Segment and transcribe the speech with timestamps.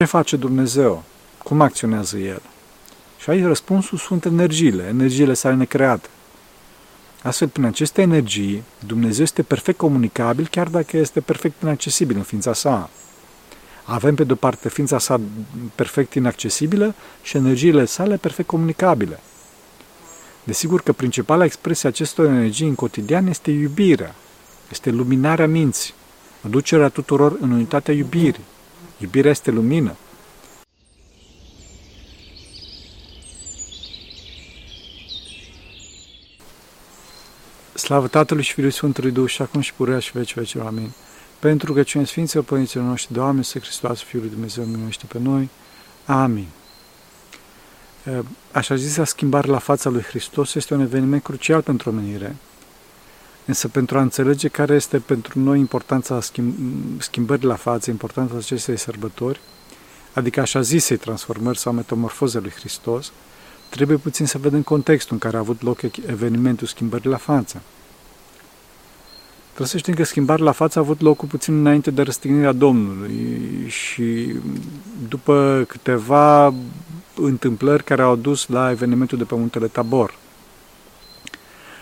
[0.00, 1.02] Ce face Dumnezeu?
[1.38, 2.42] Cum acționează El?
[3.18, 6.08] Și aici răspunsul sunt energiile, energiile sale necreate.
[7.22, 12.52] Astfel, prin aceste energii, Dumnezeu este perfect comunicabil, chiar dacă este perfect inaccesibil în ființa
[12.52, 12.90] sa.
[13.84, 15.20] Avem, pe de-o parte, ființa sa
[15.74, 19.20] perfect inaccesibilă și energiile sale perfect comunicabile.
[20.44, 24.14] Desigur că principala expresie acestor energii în cotidian este iubirea,
[24.70, 25.94] este luminarea minții,
[26.46, 28.49] aducerea tuturor în unitatea iubirii.
[29.00, 29.96] Iubirea este lumină.
[37.74, 40.54] Slavă Tatălui și Fiului Sfântului Duh și acum și purea și veci veci.
[40.54, 40.90] Amin.
[41.38, 45.48] Pentru că cine Sfinților Părinților noștri, Doamne, să Hristos, Fiul lui Dumnezeu, minuiește pe noi.
[46.06, 46.48] Amin.
[48.52, 52.36] Așa zisa schimbare la fața lui Hristos este un eveniment crucial pentru omenire,
[53.44, 56.20] însă pentru a înțelege care este pentru noi importanța
[56.98, 59.40] schimbării la față, importanța acestei sărbători,
[60.12, 63.12] adică așa zisei transformări sau metamorfoze lui Hristos,
[63.68, 67.62] trebuie puțin să vedem contextul în care a avut loc evenimentul schimbării la față.
[69.46, 72.52] Trebuie să știm că schimbarea la față a avut loc cu puțin înainte de răstignirea
[72.52, 74.34] Domnului și
[75.08, 76.54] după câteva
[77.14, 80.14] întâmplări care au dus la evenimentul de pe muntele Tabor.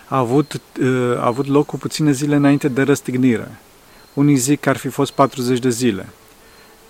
[0.09, 3.59] A avut, uh, a avut loc cu puține zile înainte de răstignire.
[4.13, 6.05] Unii zic că ar fi fost 40 de zile.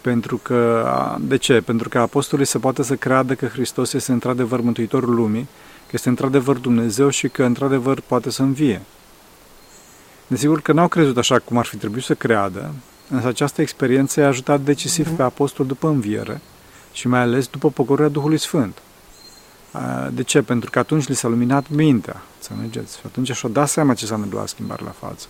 [0.01, 0.87] Pentru că,
[1.19, 1.61] de ce?
[1.61, 5.47] Pentru că apostolii se poate să creadă că Hristos este într-adevăr Mântuitorul lumii,
[5.85, 8.81] că este într-adevăr Dumnezeu și că într-adevăr poate să învie.
[10.27, 12.73] Desigur că n-au crezut așa cum ar fi trebuit să creadă,
[13.09, 16.41] însă această experiență i-a ajutat decisiv pe apostol după înviere
[16.91, 18.77] și mai ales după pogorârea Duhului Sfânt.
[20.11, 20.41] De ce?
[20.41, 22.97] Pentru că atunci li s-a luminat mintea, să înțelegeți.
[22.97, 25.27] Și atunci și-o dat seama ce s-a întâmplat schimbare la față.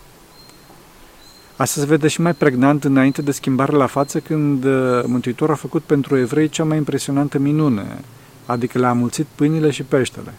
[1.55, 5.57] Asta se vede și mai pregnant înainte de schimbare la față când uh, Mântuitorul a
[5.57, 7.99] făcut pentru evrei cea mai impresionantă minune,
[8.45, 10.33] adică le-a mulțit pâinile și peștele.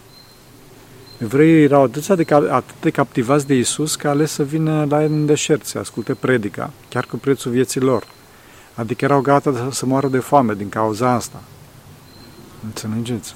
[1.19, 5.13] Evreii erau atât de, atât de captivați de Isus că ales să vină la el
[5.13, 8.05] în deșert să asculte predica, chiar cu prețul vieții lor.
[8.75, 11.43] Adică erau gata să moară de foame din cauza asta.
[12.65, 13.35] Înțelegeți?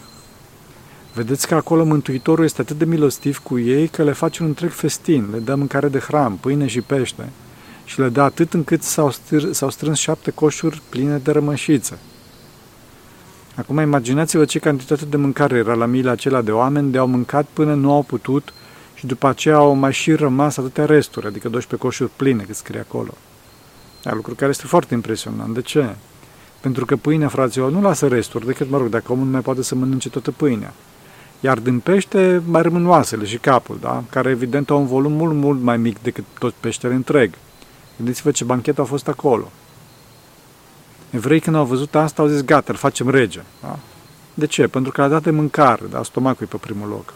[1.15, 4.71] Vedeți că acolo Mântuitorul este atât de milostiv cu ei că le face un întreg
[4.71, 7.29] festin, le dă mâncare de hram, pâine și pește
[7.85, 11.99] și le dă atât încât s-au, str- s-au strâns șapte coșuri pline de rămășiță.
[13.57, 17.47] Acum imaginați-vă ce cantitate de mâncare era la miile acelea de oameni de au mâncat
[17.53, 18.53] până nu au putut
[18.95, 22.81] și după aceea au mai și rămas atâtea resturi, adică 12 coșuri pline, cât scrie
[22.81, 23.15] acolo.
[24.03, 25.55] Dar lucru care este foarte impresionant.
[25.55, 25.95] De ce?
[26.61, 29.63] Pentru că pâinea, fraților, nu lasă resturi, decât, mă rog, dacă omul nu mai poate
[29.63, 30.73] să mănânce toată pâinea.
[31.45, 34.03] Iar din pește mai rămân oasele și capul, da?
[34.11, 37.35] care evident au un volum mult, mult mai mic decât tot peștele întreg.
[37.97, 39.51] Gândiți-vă ce banchet a fost acolo.
[41.11, 43.43] Evrei când au văzut asta au zis, gata, îl facem rege.
[43.61, 43.79] Da?
[44.35, 44.67] De ce?
[44.67, 46.03] Pentru că a dat de mâncare, da?
[46.03, 47.13] stomacul e pe primul loc.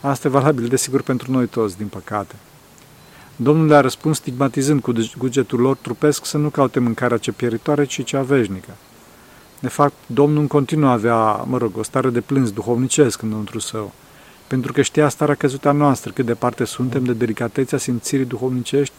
[0.00, 2.34] Asta e valabil, desigur, pentru noi toți, din păcate.
[3.36, 8.04] Domnul le-a răspuns stigmatizând cu cugetul lor trupesc să nu caute mâncarea ce pieritoare, ci
[8.04, 8.70] cea veșnică.
[9.62, 13.92] De fapt, Domnul în continuu avea, mă rog, o stare de plâns duhovnicesc înăuntru său,
[14.46, 18.94] pentru că știa starea căzută a noastră, cât de departe suntem de delicatețea simțirii duhovnicești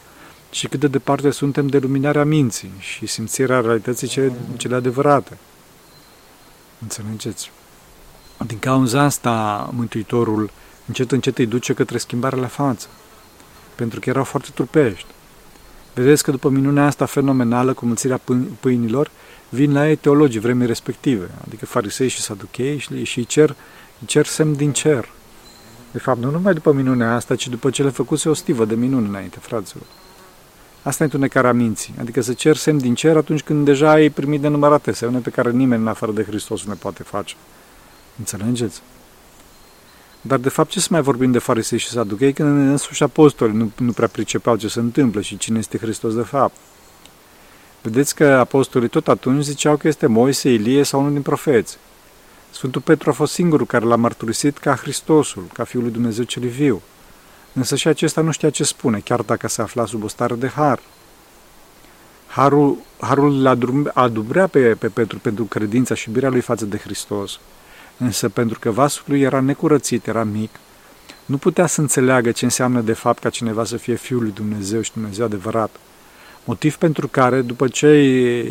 [0.51, 5.37] și cât de departe suntem de luminarea minții și simțirea realității cele, cele adevărate.
[6.81, 7.51] Înțelegeți?
[8.47, 10.49] Din cauza asta, Mântuitorul
[10.87, 12.87] încet încet îi duce către schimbarea la față,
[13.75, 15.07] pentru că erau foarte trupești.
[15.93, 18.19] Vedeți că după minunea asta fenomenală cu mulțirea
[18.59, 19.11] pâinilor,
[19.53, 23.49] vin la ei teologii vremii respective, adică farisei și saduchei și, și îi cer,
[23.99, 25.09] îi cer semn din cer.
[25.91, 28.75] De fapt, nu numai după minunea asta, ci după ce le făcuse o stivă de
[28.75, 29.83] minuni înainte, fraților.
[30.83, 34.41] Asta e întunecarea minții, adică să cer semn din cer atunci când deja ai primit
[34.41, 37.35] de numărate semne pe care nimeni în afară de Hristos nu le poate face.
[38.17, 38.81] Înțelegeți?
[40.21, 43.71] Dar de fapt ce să mai vorbim de farisei și saduchei când însuși apostoli nu,
[43.77, 46.55] nu prea pricepeau ce se întâmplă și cine este Hristos de fapt?
[47.83, 51.77] Vedeți că apostolii tot atunci ziceau că este Moise, Ilie sau unul din profeți.
[52.51, 56.47] Sfântul Petru a fost singurul care l-a mărturisit ca Hristosul, ca Fiul lui Dumnezeu cel
[56.47, 56.81] viu.
[57.53, 60.47] Însă și acesta nu știa ce spune, chiar dacă se afla sub o stare de
[60.47, 60.79] har.
[62.27, 63.47] Harul, harul
[63.93, 67.39] adubrea pe, pe Petru pentru credința și iubirea lui față de Hristos.
[67.97, 70.49] Însă pentru că vasul lui era necurățit, era mic,
[71.25, 74.81] nu putea să înțeleagă ce înseamnă de fapt ca cineva să fie Fiul lui Dumnezeu
[74.81, 75.75] și Dumnezeu adevărat.
[76.43, 78.45] Motiv pentru care, după ce,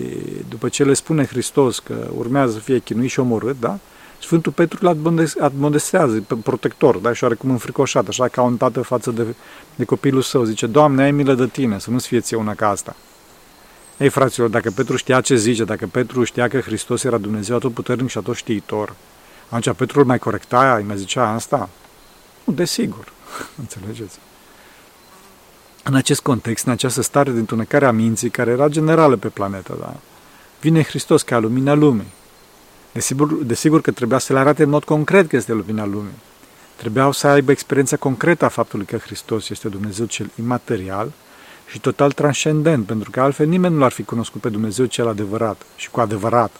[0.49, 3.79] după ce le spune Hristos că urmează să fie chinuit și omorât, da?
[4.21, 7.12] Sfântul Petru îl admonestează, protector, da?
[7.12, 9.35] și oarecum înfricoșat, așa ca un tată față de,
[9.75, 10.44] de copilul său.
[10.44, 12.97] Zice, Doamne, ai milă de tine, să nu-ți fie ție una ca asta.
[13.99, 18.09] Ei, fraților, dacă Petru știa ce zice, dacă Petru știa că Hristos era Dumnezeu atotputernic
[18.09, 18.94] și atot știitor,
[19.49, 21.69] atunci Petru îl mai corecta, îi mai zicea asta?
[22.44, 23.12] Nu, desigur.
[23.61, 24.19] Înțelegeți?
[25.82, 29.76] În acest context, în această stare de întunecare a minții, care era generală pe planetă,
[29.81, 29.94] da?
[30.61, 32.12] vine Hristos ca lumina lumii.
[32.93, 36.19] Desigur, desigur că trebuia să le arate în mod concret că este lumina lumii.
[36.76, 41.12] Trebuiau să aibă experiența concretă a faptului că Hristos este Dumnezeu cel imaterial
[41.67, 45.62] și total transcendent, pentru că altfel nimeni nu l-ar fi cunoscut pe Dumnezeu cel adevărat
[45.76, 46.50] și cu adevărat.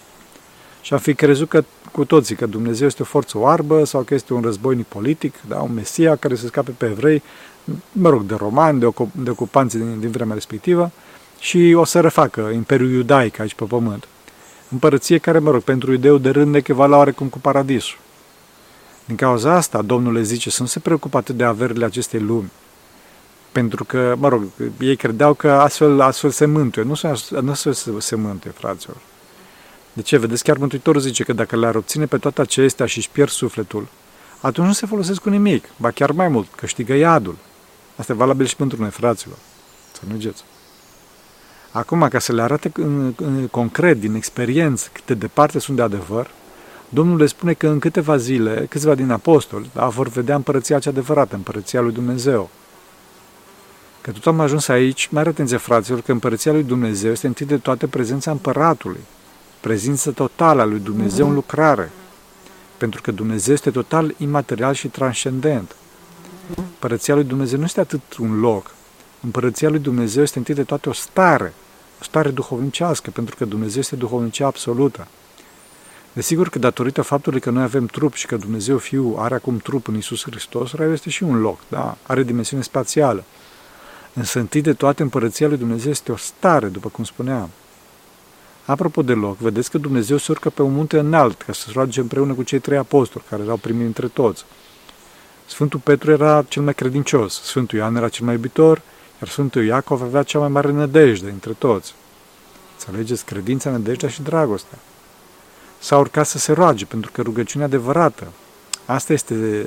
[0.83, 4.15] Și am fi crezut că cu toții că Dumnezeu este o forță oarbă sau că
[4.15, 7.23] este un războinic politic, da, un Mesia care se scape pe evrei,
[7.93, 10.91] mă rog, de romani, de, ocup, de ocupanții din, din vremea respectivă
[11.39, 14.09] și o să refacă Imperiul Iudaic aici pe pământ.
[14.69, 17.99] Împărăție care, mă rog, pentru iudeu de rând echivala oarecum cu paradisul.
[19.05, 22.51] Din cauza asta, Domnul le zice să nu se preocupe atât de averile acestei lumi.
[23.53, 24.43] Pentru că, mă rog,
[24.81, 26.85] ei credeau că astfel, astfel se mântuie.
[26.85, 28.97] Nu, se, nu se, se mântuie, fraților.
[29.93, 30.19] De ce?
[30.19, 33.87] Vedeți, chiar Mântuitorul zice că dacă le-ar obține pe toate acestea și își pierd sufletul,
[34.41, 37.37] atunci nu se folosesc cu nimic, ba chiar mai mult, câștigă iadul.
[37.97, 39.37] Asta e valabil și pentru noi, fraților.
[39.93, 40.45] Să nu ugeți.
[41.73, 45.83] Acum, ca să le arate în, în, concret, din experiență, cât de departe sunt de
[45.83, 46.31] adevăr,
[46.89, 50.91] Domnul le spune că în câteva zile, câțiva din apostoli, da, vor vedea împărăția cea
[50.91, 52.51] adevărată, împărăția lui Dumnezeu.
[54.01, 57.57] Că tot am ajuns aici, mai atenție, fraților, că împărăția lui Dumnezeu este întâi de
[57.57, 59.01] toate prezența împăratului,
[59.63, 61.91] prezența totală a lui Dumnezeu în lucrare,
[62.77, 65.77] pentru că Dumnezeu este total imaterial și transcendent.
[66.57, 68.71] Împărăția lui Dumnezeu nu este atât un loc,
[69.21, 71.53] împărăția lui Dumnezeu este întâi de toate o stare,
[72.01, 75.07] o stare duhovnicească, pentru că Dumnezeu este duhovnicia absolută.
[76.13, 79.89] Desigur că datorită faptului că noi avem trup și că Dumnezeu Fiul are acum trup
[79.89, 81.97] în Isus Hristos, Raiul este și un loc, da?
[82.07, 83.25] are dimensiune spațială.
[84.13, 87.51] Însă întâi de toate împărăția lui Dumnezeu este o stare, după cum spuneam.
[88.65, 91.71] Apropo de loc, vedeți că Dumnezeu se urcă pe un munte înalt ca să se
[91.73, 94.45] roage împreună cu cei trei apostoli care erau primii dintre toți.
[95.47, 98.83] Sfântul Petru era cel mai credincios, Sfântul Ioan era cel mai iubitor,
[99.21, 101.95] iar Sfântul Iacov avea cea mai mare nădejde dintre toți.
[102.79, 103.25] Înțelegeți?
[103.25, 104.79] Credința, nădejdea și dragostea.
[105.79, 108.27] S-a urcat să se roage, pentru că rugăciunea adevărată,
[108.85, 109.67] asta este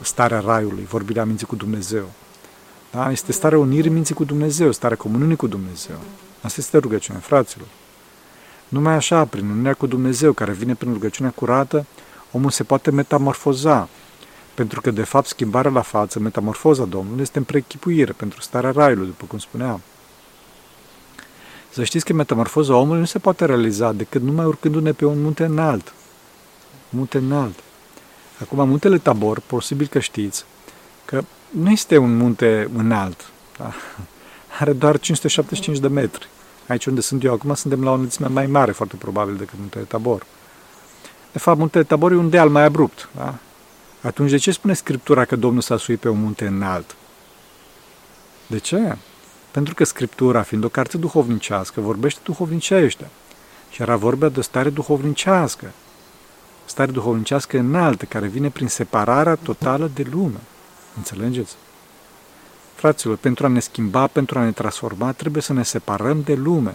[0.00, 2.10] starea raiului, vorbirea minții cu Dumnezeu.
[2.90, 3.10] Da?
[3.10, 5.96] Este starea unirii minții cu Dumnezeu, starea comuniunii cu Dumnezeu.
[6.40, 7.66] Asta este rugăciunea, fraților.
[8.70, 11.86] Numai așa, prin unirea cu Dumnezeu, care vine prin rugăciunea curată,
[12.32, 13.88] omul se poate metamorfoza,
[14.54, 19.06] pentru că, de fapt, schimbarea la față, metamorfoza Domnului, este în prechipuire pentru starea raiului,
[19.06, 19.80] după cum spuneam.
[21.70, 25.44] Să știți că metamorfoza omului nu se poate realiza decât numai urcându-ne pe un munte
[25.44, 25.92] înalt.
[26.90, 27.58] Un munte înalt.
[28.40, 30.44] Acum, muntele Tabor, posibil că știți,
[31.04, 33.30] că nu este un munte înalt.
[33.56, 33.72] Da?
[34.60, 36.28] Are doar 575 de metri.
[36.70, 39.84] Aici unde sunt eu acum suntem la o înălțime mai mare, foarte probabil, decât muntele
[39.84, 40.26] Tabor.
[41.32, 43.08] De fapt, muntele Tabor e un deal mai abrupt.
[43.16, 43.34] Da?
[44.02, 46.96] Atunci de ce spune Scriptura că Domnul s-a suit pe un munte înalt?
[48.46, 48.96] De ce?
[49.50, 53.08] Pentru că Scriptura, fiind o carte duhovnicească, vorbește duhovnicește.
[53.70, 55.72] Și era vorba de o stare duhovnicească.
[56.64, 60.40] Stare duhovnicească înaltă, care vine prin separarea totală de lume.
[60.96, 61.56] Înțelegeți?
[62.80, 66.74] Fraților, pentru a ne schimba, pentru a ne transforma, trebuie să ne separăm de lume.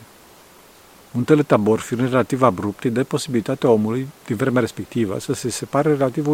[1.12, 5.89] Muntele Tabor, fiind relativ abrupt, îi dă posibilitatea omului, din vremea respectivă, să se separe
[5.89, 6.27] relativ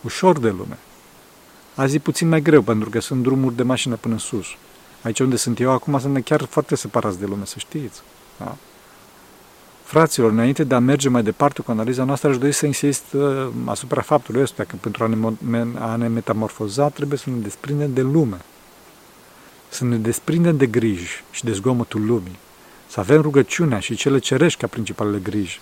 [0.00, 0.78] ușor de lume.
[1.74, 4.46] Azi e puțin mai greu, pentru că sunt drumuri de mașină până sus.
[5.02, 8.02] Aici unde sunt eu acum sunt chiar foarte separați de lume, să știți.
[8.38, 8.56] Da?
[9.82, 13.48] Fraților, înainte de a merge mai departe cu analiza noastră, aș dori să insist uh,
[13.64, 18.00] asupra faptului ăsta, că pentru a ne, a ne metamorfoza trebuie să ne desprindem de
[18.02, 18.40] lume.
[19.72, 22.38] Să ne desprindem de griji și de zgomotul lumii.
[22.88, 25.60] Să avem rugăciunea și cele cerești ca principalele griji.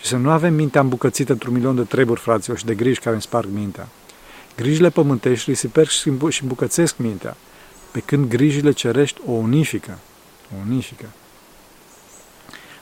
[0.00, 3.12] Și să nu avem mintea îmbucățită într-un milion de treburi, fraților, și de griji care
[3.12, 3.88] îmi sparg mintea.
[4.56, 6.08] Grijile pământești risiper și
[6.42, 7.36] îmbucățesc mintea,
[7.90, 9.98] pe când grijile cerești o unifică.
[10.54, 11.06] O unifică.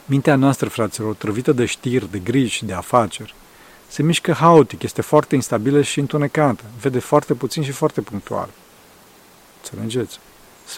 [0.05, 3.35] Mintea noastră, fraților, trăvită de știri, de griji și de afaceri,
[3.89, 8.49] se mișcă haotic, este foarte instabilă și întunecată, vede foarte puțin și foarte punctual.
[9.63, 10.19] Înțelegeți?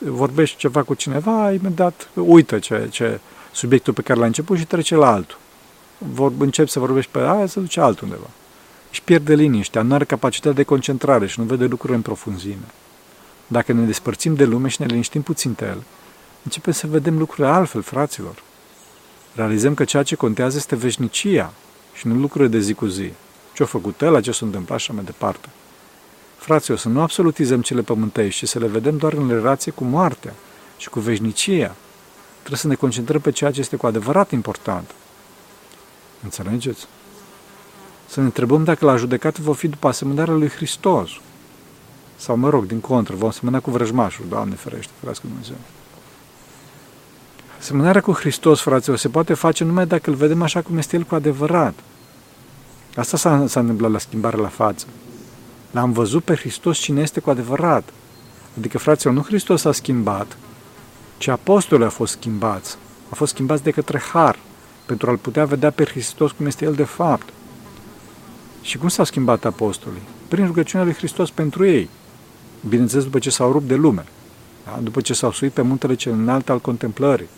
[0.02, 3.20] Vorbești ceva cu cineva, imediat uită ce, ce
[3.52, 5.38] subiectul pe care l-a început și trece la altul.
[5.98, 8.30] Vor, încep să vorbești pe aia, să duce altundeva.
[8.90, 12.66] Își pierde liniștea, nu are capacitatea de concentrare și nu vede lucrurile în profunzime.
[13.46, 15.82] Dacă ne despărțim de lume și ne liniștim puțin de el,
[16.42, 18.42] începem să vedem lucrurile altfel, fraților.
[19.34, 21.52] Realizăm că ceea ce contează este veșnicia
[21.94, 23.10] și nu lucrurile de zi cu zi.
[23.52, 25.48] Ce-a făcut el, ce s-a întâmplat și mai departe.
[26.44, 30.34] Fraților, să nu absolutizăm cele pământești, ci să le vedem doar în relație cu moartea
[30.76, 31.74] și cu veșnicia.
[32.38, 34.90] Trebuie să ne concentrăm pe ceea ce este cu adevărat important.
[36.22, 36.86] Înțelegeți?
[38.06, 41.10] Să ne întrebăm dacă la judecată vom fi după asemănarea lui Hristos.
[42.16, 45.56] Sau, mă rog, din contră, vom asemăna cu vrăjmașul, Doamne ferește, ferească Dumnezeu.
[47.58, 51.02] Asemănarea cu Hristos, fraților, se poate face numai dacă îl vedem așa cum este El
[51.02, 51.74] cu adevărat.
[52.96, 54.86] Asta s-a, s-a întâmplat la schimbare la față.
[55.74, 57.92] L-am văzut pe Hristos cine este cu adevărat.
[58.58, 60.36] Adică, fraților, nu Hristos a schimbat,
[61.18, 62.76] ci apostolii au fost schimbați.
[63.08, 64.38] Au fost schimbați de către Har,
[64.86, 67.28] pentru a-L putea vedea pe Hristos cum este El de fapt.
[68.62, 70.02] Și cum s-au schimbat apostolii?
[70.28, 71.88] Prin rugăciunea lui Hristos pentru ei.
[72.68, 74.04] Bineînțeles, după ce s-au rupt de lume.
[74.64, 74.78] Da?
[74.82, 77.28] După ce s-au suit pe muntele cel înalt al contemplării.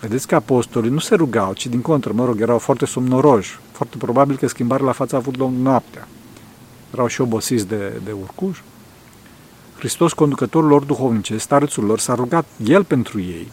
[0.00, 3.58] Vedeți că apostolii nu se rugau, ci din contră, mă rog, erau foarte somnoroși.
[3.72, 6.08] Foarte probabil că schimbarea la față a avut loc noaptea.
[6.92, 8.58] Erau și obosiți de, de urcuș.
[9.78, 13.50] Hristos, conducătorul lor duhovnice, starețul lor, s-a rugat El pentru ei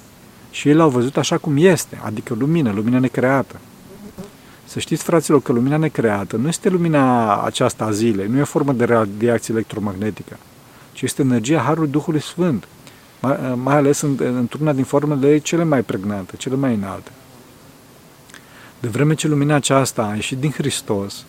[0.51, 3.59] și ei l-au văzut așa cum este, adică lumină, lumina necreată.
[4.65, 8.45] Să știți, fraților, că lumina necreată nu este lumina aceasta a zilei, nu e o
[8.45, 10.37] formă de radiație electromagnetică,
[10.91, 12.67] ci este energia Harului Duhului Sfânt,
[13.21, 17.11] mai, mai ales în, într-una din formele cele mai pregnante, cele mai înalte.
[18.79, 21.25] De vreme ce lumina aceasta a ieșit din Hristos,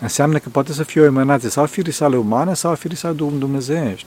[0.00, 2.96] înseamnă că poate să fie o emanație sau a firii sale umane sau a firii
[2.96, 4.06] sale dumnezeiești.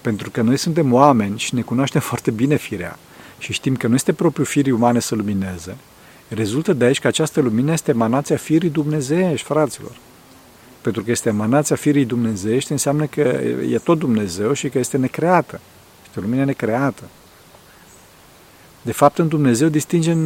[0.00, 2.98] Pentru că noi suntem oameni și ne cunoaștem foarte bine firea
[3.38, 5.76] și știm că nu este propriu firii umane să lumineze,
[6.28, 9.96] rezultă de aici că această lumină este emanația firii dumnezeiești, fraților.
[10.80, 13.20] Pentru că este emanația firii dumnezeiești, înseamnă că
[13.70, 15.60] e tot Dumnezeu și că este necreată.
[16.06, 17.02] Este o lumină necreată.
[18.82, 20.18] De fapt, în Dumnezeu distingem,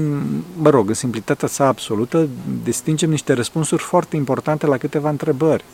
[0.57, 2.29] mă rog, în simplitatea sa absolută,
[2.63, 5.65] distingem niște răspunsuri foarte importante la câteva întrebări.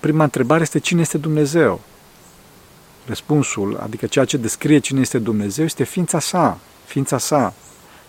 [0.00, 1.80] Prima întrebare este cine este Dumnezeu?
[3.06, 7.54] Răspunsul, adică ceea ce descrie cine este Dumnezeu, este ființa sa, ființa sa,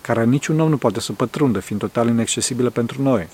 [0.01, 3.27] care niciun om nu poate să pătrundă, fiind total inaccesibilă pentru noi.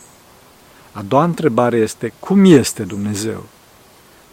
[0.91, 3.43] A doua întrebare este, cum este Dumnezeu?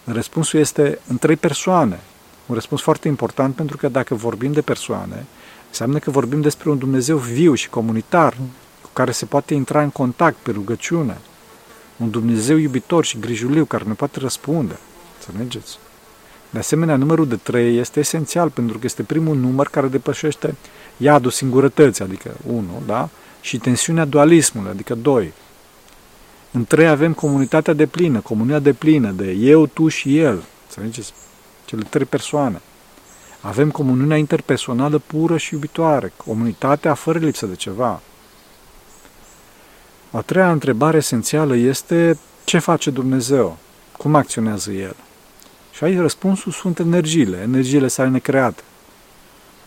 [0.05, 2.01] Răspunsul este în trei persoane.
[2.49, 5.27] Un răspuns foarte important pentru că dacă vorbim de persoane,
[5.69, 8.37] înseamnă că vorbim despre un Dumnezeu viu și comunitar,
[8.83, 11.19] cu care se poate intra în contact pe rugăciune.
[11.97, 14.79] Un Dumnezeu iubitor și grijuliu care ne poate răspunde.
[15.19, 15.79] Înțelegeți?
[16.51, 20.55] De asemenea, numărul de 3 este esențial pentru că este primul număr care depășește
[20.97, 23.09] iadul singurătății, adică 1, da?
[23.41, 25.33] și tensiunea dualismului, adică 2.
[26.51, 30.43] În 3 avem comunitatea de plină, comunia de plină, de eu, tu și el.
[30.67, 31.13] Înțelegeți?
[31.69, 32.61] Cele trei persoane.
[33.41, 38.01] Avem comuniunea interpersonală pură și iubitoare, comunitatea fără lipsă de ceva.
[40.11, 43.57] A treia întrebare esențială este ce face Dumnezeu?
[43.97, 44.97] Cum acționează El?
[45.73, 48.63] Și aici răspunsul sunt energiile, energiile sale necreate.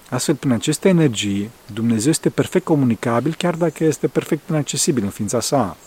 [0.10, 5.39] Astfel, prin aceste energii, Dumnezeu este perfect comunicabil, chiar dacă este perfect inaccesibil în ființa
[5.39, 5.77] sa.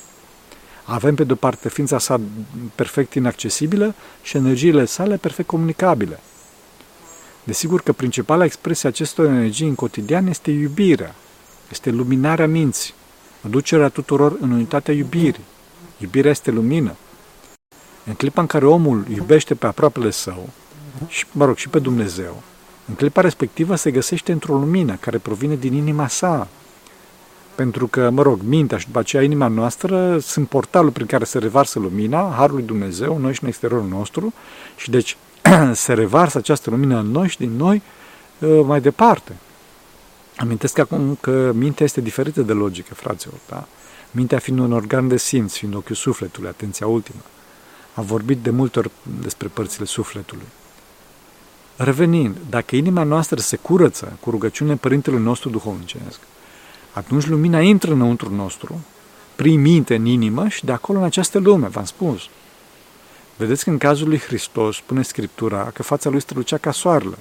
[0.85, 2.21] Avem, pe de-o parte, ființa sa
[2.75, 6.21] perfect inaccesibilă și energiile sale perfect comunicabile.
[7.45, 11.15] Desigur că principala expresie acestor energii în cotidian este iubirea,
[11.71, 12.95] este luminarea minții,
[13.45, 15.45] aducerea tuturor în unitatea iubirii.
[15.99, 16.95] Iubirea este lumină.
[18.07, 20.49] În clipa în care omul iubește pe aproapele său,
[21.09, 22.43] și, mă rog, și pe Dumnezeu,
[22.89, 26.49] în clipa respectivă se găsește într-o lumină care provine din inima sa.
[27.55, 31.39] Pentru că, mă rog, mintea și după aceea inima noastră sunt portalul prin care se
[31.39, 34.33] revarsă lumina, Harul lui Dumnezeu, noi și în exteriorul nostru,
[34.77, 35.17] și deci
[35.73, 37.83] se revarsă această lumină în noi și din noi
[38.43, 39.37] ă, mai departe.
[40.37, 43.67] Amintesc acum că mintea este diferită de logică, fraților, da?
[44.11, 47.21] Mintea fiind un organ de simț, fiind ochiul sufletului, atenția ultimă.
[47.95, 50.47] A vorbit de multe ori despre părțile sufletului.
[51.77, 56.19] Revenind, dacă inima noastră se curăță cu rugăciunile Părintelui nostru duhovnicesc,
[56.95, 58.81] atunci lumina intră înăuntru nostru,
[59.37, 62.29] prin minte în inimă și de acolo în această lume, v-am spus.
[63.37, 67.17] Vedeți că în cazul lui Hristos spune Scriptura că fața lui strălucea ca soarele,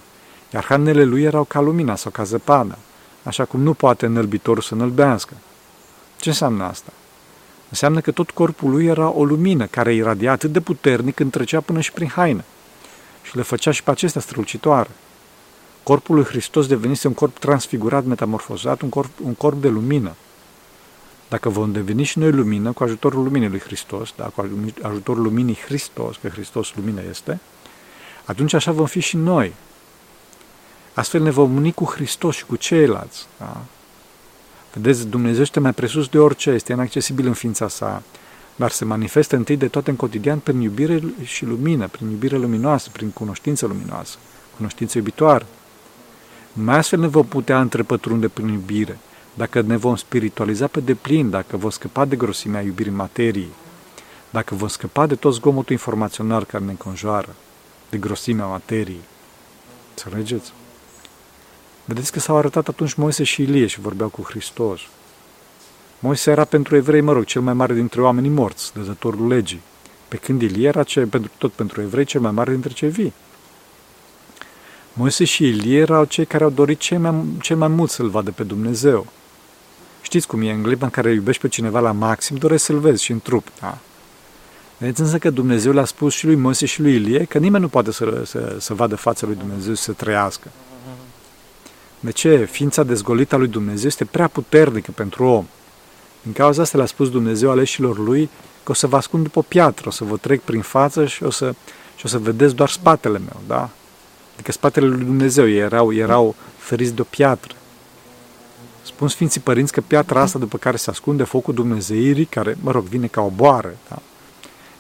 [0.54, 2.78] iar hainele lui erau ca lumina sau ca zăpada,
[3.24, 5.34] așa cum nu poate înălbitorul să înălbească.
[6.20, 6.92] Ce înseamnă asta?
[7.70, 11.60] Înseamnă că tot corpul lui era o lumină care iradia atât de puternic când trecea
[11.60, 12.44] până și prin haină
[13.22, 14.90] și le făcea și pe acestea strălucitoare.
[15.84, 20.16] Corpul lui Hristos devenise un corp transfigurat, metamorfozat, un corp, un corp de lumină.
[21.30, 24.50] Dacă vom deveni și noi lumină cu ajutorul luminii lui Hristos, da, cu
[24.82, 27.40] ajutorul luminii Hristos, că Hristos lumină este,
[28.26, 29.54] atunci așa vom fi și noi.
[30.94, 33.28] Astfel ne vom uni cu Hristos și cu ceilalți.
[33.40, 33.62] Da?
[34.74, 38.04] Vedeți, Dumnezeu este mai presus de orice, este inaccesibil în ființa sa,
[38.56, 42.90] dar se manifestă întâi de toate în cotidian prin iubire și lumină, prin iubire luminoasă,
[42.92, 44.18] prin cunoștință luminoasă,
[44.58, 45.46] cunoștință iubitoare.
[46.54, 48.98] Mai astfel ne vom putea întrepătrunde prin iubire,
[49.34, 53.50] dacă ne vom spiritualiza pe deplin, dacă vom scăpa de grosimea iubirii materiei,
[54.30, 57.36] dacă vom scăpa de tot zgomotul informațional care ne înconjoară,
[57.90, 59.02] de grosimea materiei.
[59.90, 60.54] Înțelegeți?
[61.86, 64.80] Vedeți că s-au arătat atunci Moise și Ilie și vorbeau cu Hristos.
[66.00, 69.62] Moise era pentru evrei, mă rog, cel mai mare dintre oamenii morți, dăzătorul legii,
[70.08, 73.14] pe când Ilie era ce, pentru, tot pentru evrei cel mai mare dintre cei vii.
[74.94, 78.32] Moise și Ilie erau cei care au dorit cel mai, cel mai mult să-L vadă
[78.32, 79.08] pe Dumnezeu.
[80.02, 83.04] Știți cum e, în clipa în care iubești pe cineva la maxim, doresc să-L vezi
[83.04, 83.78] și în trup, da?
[84.78, 87.70] Vedeți însă că Dumnezeu le-a spus și lui Moise și lui Ilie că nimeni nu
[87.70, 90.48] poate să, să, să vadă fața lui Dumnezeu și să trăiască.
[92.00, 92.48] De ce?
[92.52, 95.46] Ființa dezgolită a lui Dumnezeu este prea puternică pentru om.
[96.22, 98.30] Din cauza asta le-a spus Dumnezeu aleșilor lui
[98.64, 101.24] că o să vă ascund după o piatră, o să vă trec prin față și
[101.24, 101.54] o să,
[101.96, 103.70] și o să vedeți doar spatele meu, da?
[104.34, 107.54] Adică spatele lui Dumnezeu erau, erau feriți de o piatră.
[108.84, 112.84] Spun Sfinții Părinți că piatra asta după care se ascunde focul Dumnezeirii, care, mă rog,
[112.84, 114.02] vine ca o boară, da?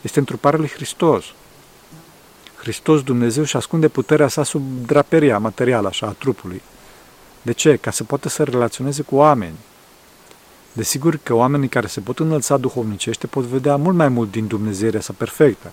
[0.01, 1.25] este întruparea lui Hristos.
[2.55, 6.62] Hristos, Dumnezeu, și ascunde puterea sa sub draperia materială, așa, a trupului.
[7.41, 7.75] De ce?
[7.75, 9.55] Ca să poată să relaționeze cu oameni.
[10.74, 15.01] Desigur că oamenii care se pot înălța duhovnicește pot vedea mult mai mult din Dumnezeirea
[15.01, 15.72] sa perfectă.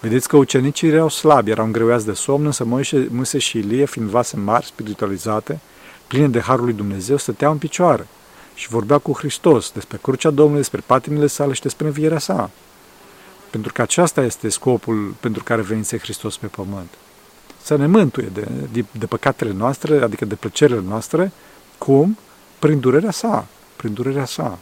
[0.00, 4.08] Vedeți că ucenicii erau slabi, erau îngreuiați de somn, însă Moise, Moise și Ilie, fiind
[4.08, 5.60] vase mari, spiritualizate,
[6.06, 8.06] pline de Harul lui Dumnezeu, stăteau în picioare
[8.54, 12.50] și vorbea cu Hristos despre crucea Domnului, despre patimile sale și despre învierea sa.
[13.50, 16.88] Pentru că aceasta este scopul pentru care venise Hristos pe pământ.
[17.62, 21.32] Să ne mântuie de, de, de păcatele noastre, adică de plăcerile noastre,
[21.78, 22.18] cum?
[22.58, 24.58] Prin durerea sa, prin durerea sa.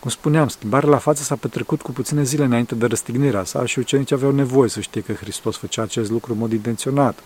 [0.00, 3.78] Cum spuneam, schimbarea la față s-a petrecut cu puține zile înainte de răstignirea sa și
[3.78, 7.18] ucenicii aveau nevoie să știe că Hristos făcea acest lucru în mod intenționat,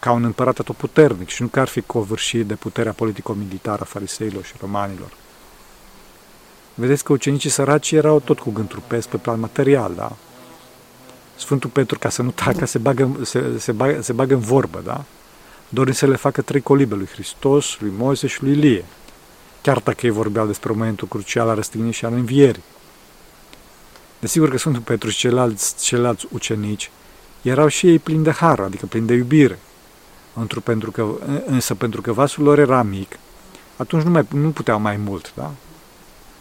[0.00, 4.44] ca un împărat atotputernic și nu că ar fi covârșit de puterea politico-militară a fariseilor
[4.44, 5.12] și romanilor.
[6.74, 10.16] Vedeți că ucenicii săraci erau tot cu gând trupesc pe plan material, da?
[11.36, 14.80] Sfântul Petru, ca să nu tacă, se bagă, se, se, bagă, se bagă în vorbă,
[14.84, 15.04] da?
[15.68, 18.84] Dorind să le facă trei colibe lui Hristos, lui Moise și lui Ilie,
[19.62, 22.62] chiar dacă ei vorbeau despre momentul crucial al răstignirii și al învierii.
[24.18, 26.90] Desigur că Sfântul Petru și ceilalți, ceilalți ucenici
[27.42, 29.58] erau și ei plini de har, adică plini de iubire.
[30.42, 31.06] Într- pentru că,
[31.46, 33.18] însă pentru că vasul lor era mic,
[33.76, 35.50] atunci nu, mai, nu puteau mai mult, da?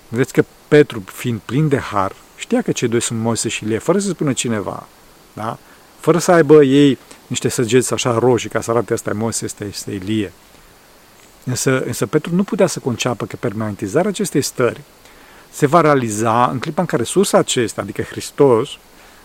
[0.10, 3.78] Vedeți că Petru, fiind plin de har, știa că cei doi sunt Moise și Ilie,
[3.78, 4.88] fără să spună cineva,
[5.34, 5.58] da?
[6.00, 9.64] Fără să aibă ei niște săgeți așa roșii ca să arate asta e Moise, asta
[9.64, 10.34] este Ilie.
[11.48, 14.82] Însă, însă Petru nu putea să conceapă că permanentizarea acestei stări
[15.52, 18.70] se va realiza în clipa în care sursa acesta, adică Hristos,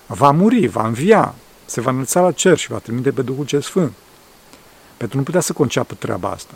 [0.06, 3.60] va muri, va învia, se va înălța la cer și va trimite pe Duhul cel
[3.60, 3.92] Sfânt.
[4.96, 6.54] Petru nu putea să conceapă treaba asta.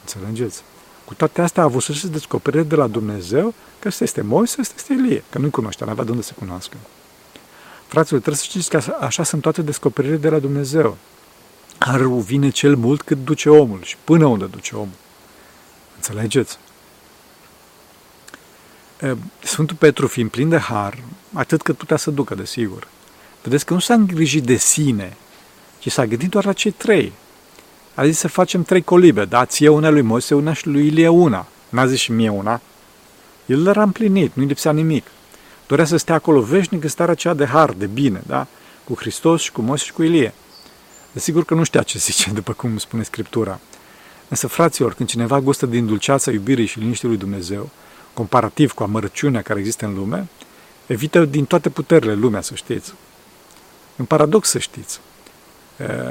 [0.00, 0.62] Înțelegeți?
[1.04, 4.56] Cu toate astea a avut să se descoperire de la Dumnezeu că ăsta este Moise,
[4.60, 6.76] ăsta este Elie, că nu-i cunoștea, nu avea de unde să cunoască.
[7.86, 10.96] Fraților, trebuie să știți că așa sunt toate descoperirile de la Dumnezeu.
[11.78, 14.96] Harul vine cel mult cât duce omul și până unde duce omul.
[15.96, 16.58] Înțelegeți?
[19.42, 20.98] Sfântul Petru, fiind plin de har,
[21.32, 22.88] atât cât putea să ducă, desigur.
[23.42, 25.16] Vedeți că nu s-a îngrijit de sine,
[25.78, 27.12] ci s-a gândit doar la cei trei.
[27.94, 29.44] A zis să facem trei colibe, da?
[29.44, 31.46] Ție una lui Moise, una și lui Ilie una.
[31.68, 32.60] N-a zis și mie una.
[33.46, 35.06] El era împlinit, nu-i lipsea nimic.
[35.66, 38.46] Dorea să stea acolo veșnic în starea aceea de har, de bine, da?
[38.84, 40.34] Cu Hristos și cu Moise și cu Ilie.
[41.18, 43.58] Desigur că nu știa ce zice, după cum spune Scriptura.
[44.28, 47.70] Însă, fraților, când cineva gustă din dulceața iubirii și liniștii lui Dumnezeu,
[48.12, 50.28] comparativ cu amărăciunea care există în lume,
[50.86, 52.92] evită din toate puterile lumea, să știți.
[53.96, 55.00] În paradox să știți.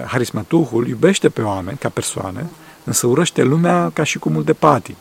[0.05, 2.45] Harismatuhul iubește pe oameni ca persoane,
[2.83, 4.97] însă urăște lumea ca și cu multe patii.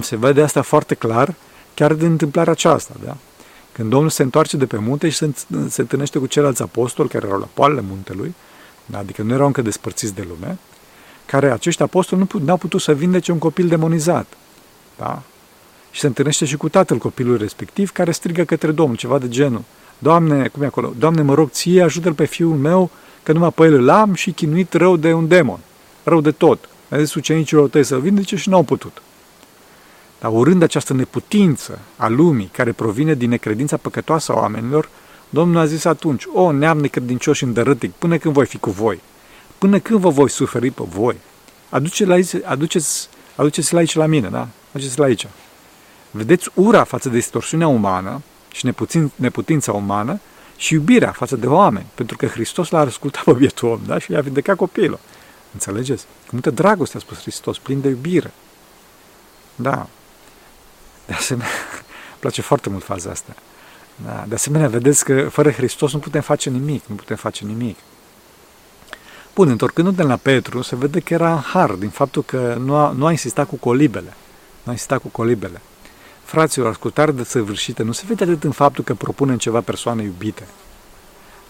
[0.00, 1.34] se vede asta foarte clar
[1.74, 3.16] chiar din întâmplarea aceasta, da?
[3.72, 5.30] Când Domnul se întoarce de pe munte și se,
[5.68, 8.34] se întâlnește cu ceilalți apostoli care erau la poalele muntelui,
[8.92, 8.98] da?
[8.98, 10.58] adică nu erau încă despărțiți de lume,
[11.26, 14.26] care acești apostoli nu n-au putut să vindece un copil demonizat.
[14.98, 15.22] Da?
[15.90, 19.62] Și se întâlnește și cu tatăl copilului respectiv, care strigă către Domnul, ceva de genul,
[20.02, 20.92] Doamne, cum e acolo?
[20.98, 22.90] Doamne, mă rog ție, ajută-l pe fiul meu,
[23.22, 25.58] că numai pe el îl am și chinuit rău de un demon,
[26.02, 26.68] rău de tot.
[26.88, 29.02] A zis ucenicilor tăi să-l vindece și n-au putut.
[30.20, 34.88] Dar urând această neputință a lumii care provine din necredința păcătoasă a oamenilor,
[35.34, 39.00] Domnul a zis atunci, o, neam necredincios și îndărătic, până când voi fi cu voi?
[39.58, 41.16] Până când vă voi suferi pe voi?
[41.68, 44.48] Aduceți la aici, aduceți, aduceți la aici la mine, da?
[44.72, 45.26] Aduceți la aici.
[46.10, 50.20] Vedeți ura față de distorsiunea umană și neputin, neputința umană
[50.56, 53.98] și iubirea față de oameni, pentru că Hristos l-a ascultat pe bietul om, da?
[53.98, 54.98] Și i-a vindecat copilul.
[55.52, 56.04] Înțelegeți?
[56.04, 58.32] Cu multă dragoste a spus Hristos, plin de iubire.
[59.54, 59.86] Da.
[61.06, 61.52] De asemenea,
[62.10, 63.34] îmi place foarte mult faza asta.
[64.04, 64.24] Da.
[64.28, 67.76] De asemenea, vedeți că fără Hristos nu putem face nimic, nu putem face nimic.
[69.34, 73.06] Bun, întorcându-ne la Petru, se vede că era har din faptul că nu a, nu
[73.06, 74.14] a insistat cu colibele.
[74.62, 75.60] Nu a insistat cu colibele.
[76.24, 80.46] Fraților, ascultare de săvârșită nu se vede atât în faptul că propunem ceva persoane iubite.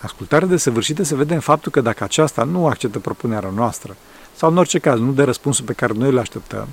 [0.01, 3.97] Ascultarea de săvârșită se vede în faptul că dacă aceasta nu acceptă propunerea noastră,
[4.37, 6.69] sau în orice caz nu dă răspunsul pe care noi îl așteptăm,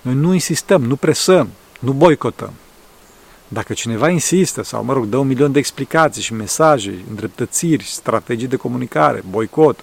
[0.00, 1.48] noi nu insistăm, nu presăm,
[1.80, 2.52] nu boicotăm.
[3.52, 8.48] Dacă cineva insistă sau, mă rog, dă un milion de explicații și mesaje, îndreptățiri, strategii
[8.48, 9.80] de comunicare, boicot,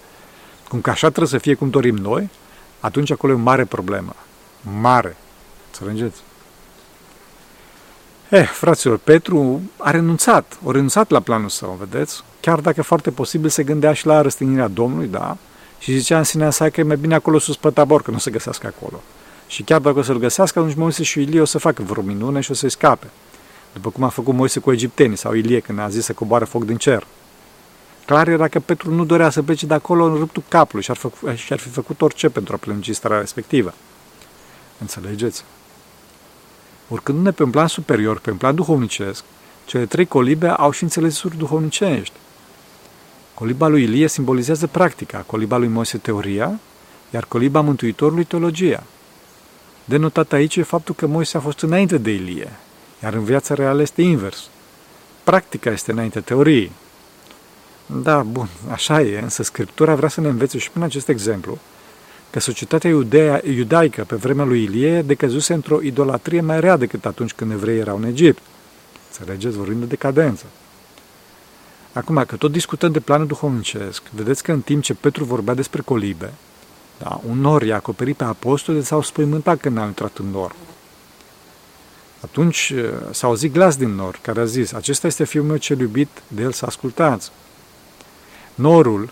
[0.67, 2.29] cum că așa trebuie să fie cum dorim noi,
[2.79, 4.15] atunci acolo e o mare problemă.
[4.81, 5.17] Mare.
[5.65, 6.21] Înțelegeți?
[8.29, 12.23] Eh, fraților, Petru a renunțat, a renunțat la planul său, vedeți?
[12.39, 15.37] Chiar dacă foarte posibil se gândea și la răstignirea Domnului, da?
[15.79, 18.17] Și zicea în sinea sa că e mai bine acolo sus pe tabor, că nu
[18.17, 19.01] se găsească acolo.
[19.47, 22.39] Și chiar dacă o să-l găsească, atunci Moise și Ilie o să facă vreo minune
[22.39, 23.07] și o să-i scape.
[23.77, 26.65] După cum a făcut Moise cu egiptenii sau Ilie când a zis să coboare foc
[26.65, 27.07] din cer.
[28.05, 30.97] Clar era că Petru nu dorea să plece de acolo în ruptul capului și ar,
[30.97, 33.73] făcut, și ar fi făcut orice pentru a prelungi starea respectivă.
[34.79, 35.43] Înțelegeți?
[36.87, 39.23] Urcându-ne pe un plan superior, pe un plan duhovnicesc,
[39.65, 42.15] cele trei colibe au și înțelesuri duhovnicești.
[43.33, 46.59] Coliba lui Ilie simbolizează practica, coliba lui Moise teoria,
[47.09, 48.83] iar coliba Mântuitorului teologia.
[49.85, 52.51] Denotat aici e faptul că Moise a fost înainte de Ilie,
[53.03, 54.49] iar în viața reală este invers.
[55.23, 56.71] Practica este înainte teoriei.
[57.85, 61.57] Da, bun, așa e, însă Scriptura vrea să ne învețe și prin acest exemplu
[62.29, 67.33] că societatea iudea, iudaică pe vremea lui Ilie decăzuse într-o idolatrie mai rea decât atunci
[67.33, 68.41] când evreii erau în Egipt.
[69.07, 69.57] Înțelegeți?
[69.57, 70.45] Vorbim de decadență.
[71.93, 75.81] Acum, că tot discutăm de planul duhovnicesc, vedeți că în timp ce Petru vorbea despre
[75.81, 76.33] colibe,
[76.97, 80.55] da, un nor i-a acoperit pe apostole, s-au spăimântat când au intrat în nor.
[82.29, 85.79] Atunci eh, s-a auzit glas din nor care a zis, acesta este fiul meu cel
[85.79, 87.31] iubit, de el să ascultați.
[88.55, 89.09] Norul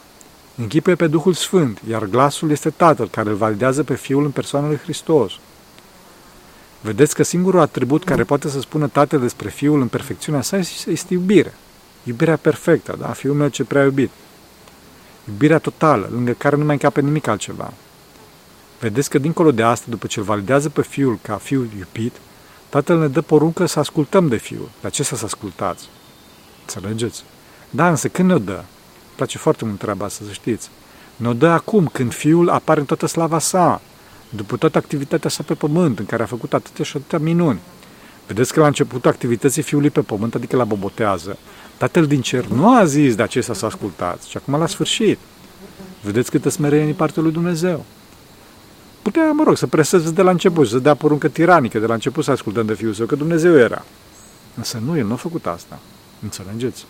[0.55, 4.67] închipuie pe Duhul Sfânt, iar glasul este Tatăl care îl validează pe Fiul în persoana
[4.67, 5.31] lui Hristos.
[6.81, 11.13] Vedeți că singurul atribut care poate să spună Tatăl despre Fiul în perfecțiunea sa este
[11.13, 11.53] iubire.
[12.03, 13.07] Iubirea perfectă, da?
[13.07, 14.09] Fiul meu ce prea iubit.
[15.27, 17.73] Iubirea totală, lângă care nu mai încape nimic altceva.
[18.79, 22.13] Vedeți că dincolo de asta, după ce îl validează pe Fiul ca Fiul iubit,
[22.75, 24.69] Tatăl ne dă poruncă să ascultăm de Fiul.
[24.81, 25.89] La ce să ascultați?
[26.61, 27.23] Înțelegeți?
[27.69, 28.63] Da, însă când ne-o dă?
[29.15, 30.69] place foarte mult treaba asta, să știți.
[31.15, 33.81] Ne-o dă acum, când Fiul apare în toată slava sa,
[34.29, 37.59] după toată activitatea sa pe pământ, în care a făcut atâtea și atâtea minuni.
[38.27, 41.37] Vedeți că la începutul activității Fiului pe pământ, adică la bobotează,
[41.77, 45.19] Tatăl din cer nu a zis de acesta să ascultați, și acum la sfârșit.
[46.01, 47.85] Vedeți câtă smerenie în partea lui Dumnezeu.
[49.05, 52.23] Putea, mă rog, să preseze de la început, să dea poruncă tiranică de la început
[52.23, 53.85] să ascultăm de Fiul Său, că Dumnezeu era.
[54.55, 55.79] Însă nu, El nu a făcut asta.
[56.21, 56.85] Înțelegeți?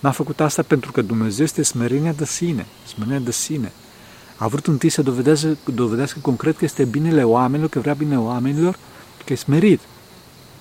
[0.00, 3.72] N-a făcut asta pentru că Dumnezeu este smerenia de sine, smerenia de sine.
[4.36, 8.78] A vrut întâi să dovedească, dovedească concret că este binele oamenilor, că vrea bine oamenilor,
[9.24, 9.80] că e smerit.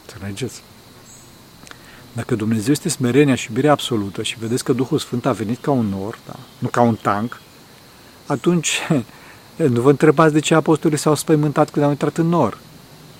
[0.05, 0.63] Înțelegeți?
[2.13, 5.71] Dacă Dumnezeu este smerenia și iubirea absolută și vedeți că Duhul Sfânt a venit ca
[5.71, 6.35] un nor, da?
[6.57, 7.41] nu ca un tank,
[8.25, 8.79] atunci
[9.65, 12.57] nu vă întrebați de ce apostolii s-au spăimântat când au intrat în nor.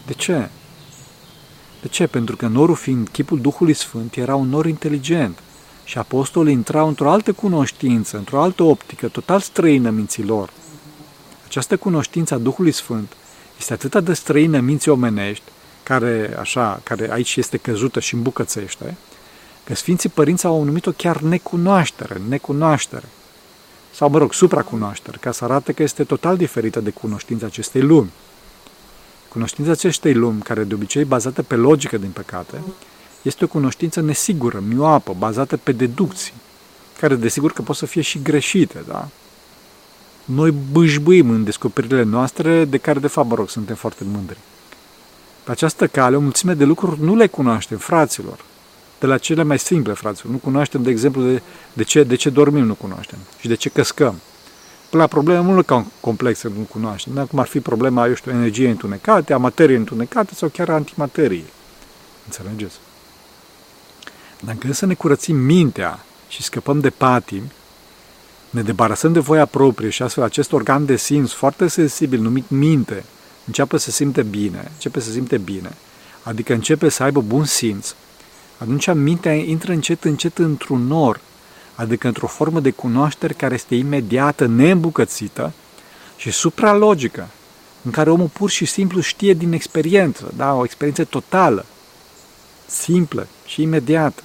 [0.05, 0.49] De ce?
[1.81, 2.07] De ce?
[2.07, 5.39] Pentru că norul fiind chipul Duhului Sfânt era un nor inteligent
[5.83, 10.49] și apostolii intrau într-o altă cunoștință, într-o altă optică, total străină minților.
[11.45, 13.13] Această cunoștință a Duhului Sfânt
[13.57, 15.43] este atât de străină minții omenești,
[15.83, 18.97] care, așa, care aici este căzută și îmbucățește,
[19.63, 23.05] că Sfinții Părinți au numit-o chiar necunoaștere, necunoaștere.
[23.93, 28.11] Sau, mă rog, supracunoaștere, ca să arate că este total diferită de cunoștința acestei lumi.
[29.29, 32.61] Cunoștința acestei lumi, care de obicei bazată pe logică, din păcate,
[33.21, 36.33] este o cunoștință nesigură, mioapă, bazată pe deducții,
[36.99, 39.07] care desigur că pot să fie și greșite, da?
[40.25, 44.37] Noi bâșbâim în descoperirile noastre, de care, de fapt, mă rog, suntem foarte mândri.
[45.43, 48.39] Pe această cale, o mulțime de lucruri nu le cunoaștem, fraților.
[48.99, 50.31] De la cele mai simple, fraților.
[50.31, 51.41] Nu cunoaștem, de exemplu, de,
[51.73, 53.17] de, ce, de ce dormim, nu cunoaștem.
[53.39, 54.21] Și de ce căscăm.
[54.89, 57.13] Până la probleme mult complexe nu cunoaștem.
[57.13, 57.23] Da?
[57.23, 61.45] Cum ar fi problema, eu știu, energie întunecate, a materiei întunecate sau chiar a antimateriei.
[62.25, 62.75] Înțelegeți?
[64.39, 67.51] Dacă să ne curățim mintea și scăpăm de patimi,
[68.49, 73.03] ne debarasăm de voia proprie și astfel acest organ de simț foarte sensibil numit minte
[73.45, 75.75] începe să simte bine, începe să simte bine,
[76.23, 77.93] adică începe să aibă bun simț,
[78.57, 81.19] atunci mintea intră încet, încet într-un nor,
[81.75, 85.53] adică într-o formă de cunoaștere care este imediată, neîmbucățită,
[86.17, 87.27] și supralogică,
[87.81, 91.65] în care omul pur și simplu știe din experiență, da, o experiență totală,
[92.65, 94.23] simplă și imediată.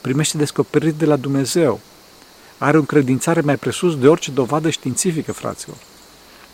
[0.00, 1.80] Primește descoperiri de la Dumnezeu.
[2.58, 5.76] Are o credințare mai presus de orice dovadă științifică, fraților.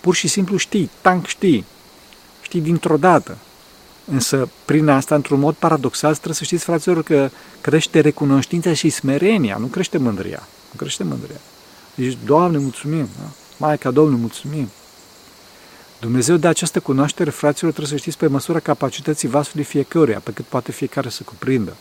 [0.00, 1.64] Pur și simplu știi, tank știi,
[2.42, 3.38] știi dintr-o dată.
[4.10, 9.56] Însă, prin asta, într-un mod paradoxal, trebuie să știți, fraților, că crește recunoștința și smerenia,
[9.56, 10.48] nu crește mândria.
[10.70, 11.40] Nu crește mândria.
[11.94, 13.30] Deci, Doamne, mulțumim, da?
[13.56, 14.70] Maica Domnului, mulțumim.
[16.00, 20.44] Dumnezeu de această cunoaștere, fraților, trebuie să știți pe măsura capacității vasului fiecăruia, pe cât
[20.44, 21.76] poate fiecare să cuprindă.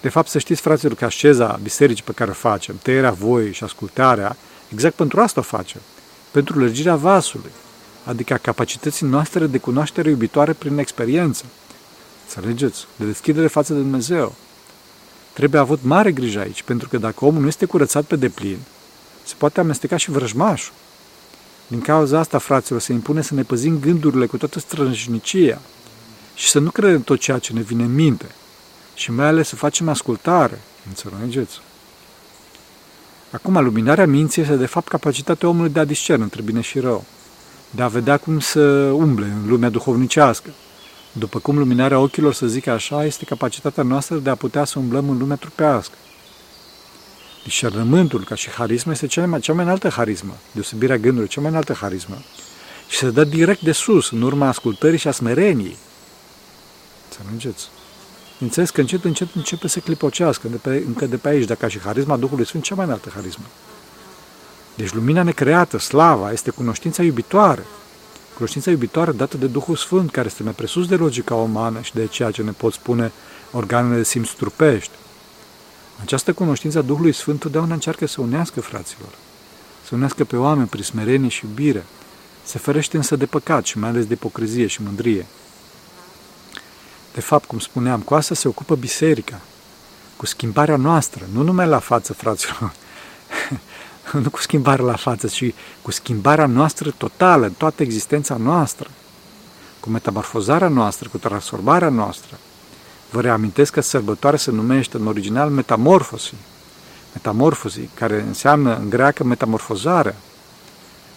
[0.00, 3.64] De fapt, să știți, fraților, că asceza bisericii pe care o facem, tăierea voii și
[3.64, 4.36] ascultarea,
[4.72, 5.80] exact pentru asta o facem.
[6.30, 7.50] Pentru lărgirea vasului,
[8.04, 11.44] adică a capacității noastre de cunoaștere iubitoare prin experiență.
[12.24, 12.86] Înțelegeți?
[12.96, 14.34] De deschidere față de Dumnezeu.
[15.32, 18.58] Trebuie avut mare grijă aici, pentru că dacă omul nu este curățat pe deplin,
[19.24, 20.72] se poate amesteca și vrăjmașul.
[21.66, 25.60] Din cauza asta, fraților, se impune să ne păzim gândurile cu toată străjnicia
[26.34, 28.26] și să nu credem tot ceea ce ne vine în minte
[28.94, 30.60] și mai ales să facem ascultare.
[30.88, 31.60] Înțelegeți?
[33.30, 37.04] Acum, luminarea minții este de fapt capacitatea omului de a discerne între bine și rău,
[37.74, 38.60] de a vedea cum să
[38.92, 40.50] umble în lumea duhovnicească.
[41.12, 45.08] După cum luminarea ochilor, să zic așa, este capacitatea noastră de a putea să umblăm
[45.08, 45.94] în lumea trupească.
[47.44, 51.50] Discernământul, ca și harismă, este cea mai, cea mai înaltă harismă, deosebirea gândurilor, cea mai
[51.50, 52.16] înaltă harismă.
[52.88, 55.76] Și se dă direct de sus, în urma ascultării și a smereniei.
[57.08, 57.68] Să înțelegeți?
[58.40, 61.80] Înțeles că încet, încet începe să clipocească, de pe, încă de pe aici, dacă și
[61.80, 63.44] harisma Duhului Sfânt, cea mai înaltă harismă.
[64.74, 67.64] Deci lumina necreată, slava, este cunoștința iubitoare.
[68.34, 72.06] Cunoștința iubitoare dată de Duhul Sfânt, care este mai presus de logica umană și de
[72.06, 73.12] ceea ce ne pot spune
[73.52, 74.92] organele de simț trupești.
[76.00, 79.08] Această cunoștință a Duhului Sfânt totdeauna încearcă să unească fraților,
[79.86, 81.84] să unească pe oameni prin smerenie și iubire.
[82.44, 85.26] Se ferește însă de păcat și mai ales de ipocrizie și mândrie.
[87.12, 89.40] De fapt, cum spuneam, cu asta se ocupă biserica,
[90.16, 92.72] cu schimbarea noastră, nu numai la față, fraților,
[94.22, 98.90] nu cu schimbarea la față, ci cu schimbarea noastră totală, în toată existența noastră,
[99.80, 102.38] cu metamorfozarea noastră, cu transformarea noastră.
[103.10, 106.36] Vă reamintesc că sărbătoarea se numește în original metamorfosii,
[107.12, 110.14] metamorfosii, care înseamnă în greacă metamorfozarea.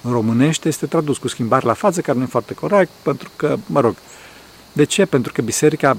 [0.01, 3.57] În românește este tradus cu schimbare la față, care nu e foarte corect, pentru că,
[3.65, 3.95] mă rog,
[4.73, 5.05] de ce?
[5.05, 5.97] Pentru că biserica,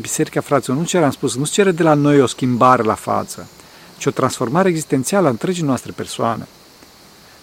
[0.00, 3.48] biserica fraților, nu cere, am spus, nu cere de la noi o schimbare la față,
[3.96, 6.46] ci o transformare existențială a întregii noastre persoane.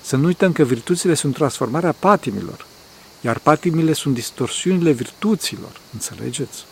[0.02, 2.66] Să nu uităm că virtuțile sunt transformarea patimilor,
[3.22, 5.80] iar patimile sunt distorsiunile virtuților.
[5.94, 6.66] Înțelegeți?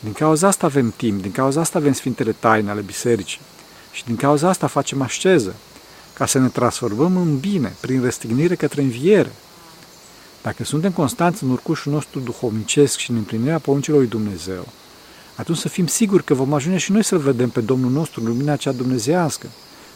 [0.00, 3.40] Din cauza asta avem timp, din cauza asta avem Sfintele Taine ale Bisericii
[3.92, 5.54] și din cauza asta facem asceză,
[6.12, 9.32] ca să ne transformăm în bine, prin răstignire către înviere.
[10.42, 14.68] Dacă suntem constanți în urcușul nostru duhovnicesc și în împlinirea poruncilor lui Dumnezeu,
[15.36, 18.26] atunci să fim siguri că vom ajunge și noi să-L vedem pe Domnul nostru în
[18.26, 19.46] lumina cea dumnezească,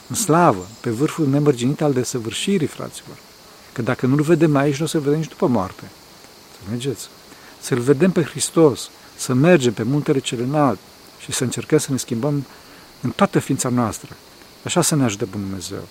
[0.09, 3.17] în slavă, pe vârful nemărginit al desăvârșirii, fraților.
[3.73, 5.83] Că dacă nu-L vedem aici, nu o să-L vedem nici după moarte.
[6.61, 7.09] Înțelegeți?
[7.61, 10.79] Să-L vedem pe Hristos, să mergem pe muntele cel înalt
[11.19, 12.47] și să încercăm să ne schimbăm
[13.01, 14.17] în toată ființa noastră.
[14.65, 15.89] Așa să ne ajute Bunul Dumnezeu.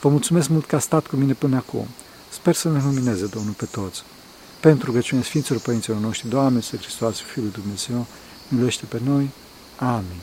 [0.00, 1.86] Vă mulțumesc mult că a stat cu mine până acum.
[2.28, 4.02] Sper să ne lumineze Domnul pe toți.
[4.60, 8.06] Pentru rugăciunea Sfinților Părinților noștri, Doamne, să Hristos, Fiul lui Dumnezeu,
[8.48, 9.30] miluiește pe noi.
[9.78, 10.20] Amin.